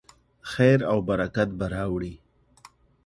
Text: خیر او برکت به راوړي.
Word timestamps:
خیر 0.51 0.79
او 0.91 0.97
برکت 1.07 1.47
به 1.57 1.65
راوړي. 1.73 2.13